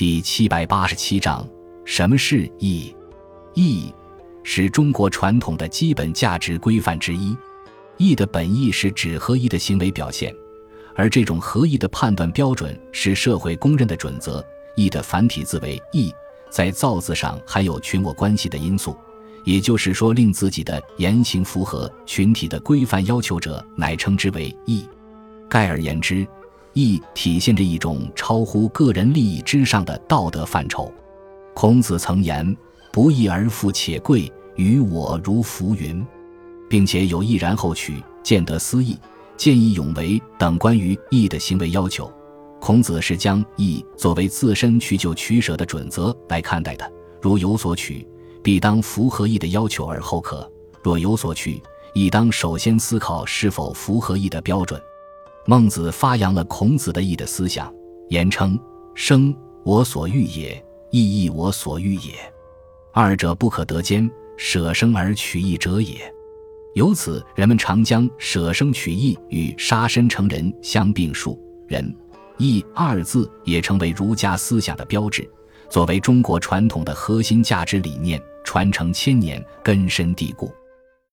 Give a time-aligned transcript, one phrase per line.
[0.00, 1.46] 第七百八十七章：
[1.84, 2.96] 什么是义？
[3.52, 3.92] 义
[4.42, 7.36] 是中国传统的基本价值规范之一。
[7.98, 10.34] 义的本意是指合一的行为表现，
[10.96, 14.42] 而这种合一的判断标准是社会公认的准则。
[14.74, 16.10] 义的繁体字为义，
[16.48, 18.96] 在造字上含有群我关系的因素，
[19.44, 24.88] 也就是说，令自己的言行符合群体的规范要求者，乃称之为义。
[25.46, 26.26] 概而言之。
[26.72, 30.92] 义体现着一种超乎个人利益之上的道德范畴。
[31.54, 32.56] 孔子曾言
[32.92, 36.04] ：“不义而富且贵，于我如浮云。”
[36.70, 38.96] 并且有义然后取，见得思义，
[39.36, 42.08] 见义勇为等关于义的行为要求。
[42.60, 46.92] 孔子是将义作为自身取就取舍的准则来看待的。
[47.20, 48.06] 如有所取，
[48.42, 50.48] 必当符合义的要求而后可；
[50.82, 51.60] 若有所取，
[51.92, 54.80] 亦当首先思考是否符合义的标准。
[55.50, 57.74] 孟子发扬了孔子的义的思想，
[58.08, 58.56] 言称
[58.94, 62.12] ：“生我所欲也，义亦我所欲也。
[62.92, 65.96] 二者不可得兼，舍生而取义者也。”
[66.76, 71.36] 由此，人们常将舍生取义与杀身成仁相并述。
[71.66, 71.92] 仁、
[72.38, 75.28] 义二字也成为儒家思想的标志，
[75.68, 80.48] 作为中国传统的核心价值理念，传承千年，根深蒂固。